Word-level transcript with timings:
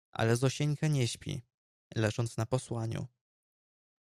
Ale 0.11 0.35
Zosieńka 0.35 0.87
nie 0.87 1.07
śpi, 1.07 1.41
leżąc 1.95 2.37
na 2.37 2.45
posłaniu 2.45 3.07